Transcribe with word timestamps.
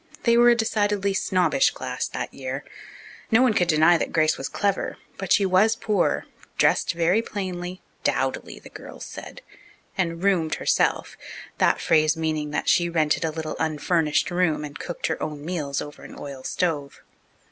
They 0.23 0.35
were 0.35 0.49
a 0.49 0.55
decidedly 0.55 1.13
snobbish 1.13 1.69
class 1.69 2.07
that 2.07 2.33
year. 2.33 2.63
No 3.29 3.43
one 3.43 3.53
could 3.53 3.67
deny 3.67 3.99
that 3.99 4.11
Grace 4.11 4.35
was 4.35 4.49
clever, 4.49 4.97
but 5.19 5.31
she 5.31 5.45
was 5.45 5.75
poor, 5.75 6.25
dressed 6.57 6.93
very 6.93 7.21
plainly 7.21 7.83
"dowdily," 8.03 8.57
the 8.57 8.71
girls 8.71 9.05
said 9.05 9.43
and 9.95 10.23
"roomed" 10.23 10.55
herself, 10.55 11.17
that 11.59 11.79
phrase 11.79 12.17
meaning 12.17 12.49
that 12.49 12.67
she 12.67 12.89
rented 12.89 13.23
a 13.23 13.29
little 13.29 13.55
unfurnished 13.59 14.31
room 14.31 14.65
and 14.65 14.79
cooked 14.79 15.05
her 15.05 15.21
own 15.21 15.45
meals 15.45 15.83
over 15.83 16.01
an 16.03 16.17
oil 16.17 16.43
stove. 16.43 17.03